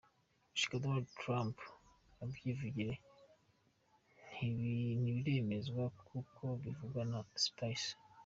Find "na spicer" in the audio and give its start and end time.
7.11-7.95